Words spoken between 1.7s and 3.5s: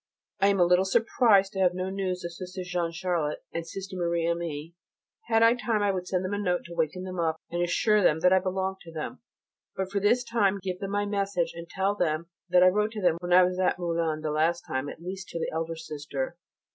no news of Sister Jeanne Charlotte,